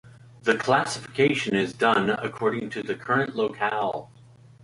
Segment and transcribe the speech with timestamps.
[0.41, 4.09] The classification is done according to the current locale.